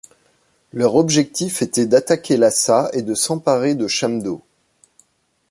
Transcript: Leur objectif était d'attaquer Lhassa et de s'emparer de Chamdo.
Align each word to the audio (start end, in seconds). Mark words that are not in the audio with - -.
Leur 0.73 0.95
objectif 0.95 1.61
était 1.61 1.85
d'attaquer 1.85 2.35
Lhassa 2.35 2.89
et 2.93 3.03
de 3.03 3.13
s'emparer 3.13 3.75
de 3.75 3.87
Chamdo. 3.87 4.41